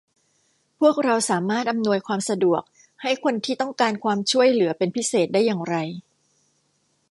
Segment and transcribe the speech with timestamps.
[0.79, 2.61] พวกเราสามารถอำนวยความสะดวก
[3.01, 5.75] ให้คนที่ต้องการความช่วยเหลือเป็นพิเศษได้อย่างไร